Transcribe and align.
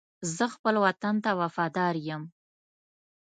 زه 0.35 0.45
خپل 0.55 0.75
وطن 0.85 1.15
ته 1.23 1.31
وفادار 1.41 1.95
یم. 2.07 2.23